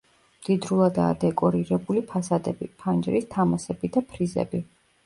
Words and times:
მდიდრულადაა 0.37 1.17
დეკორირებული 1.25 2.03
ფასადები, 2.15 2.71
ფანჯრის 2.83 3.31
თამასები 3.37 3.97
და 3.99 4.07
ფრიზები. 4.13 4.67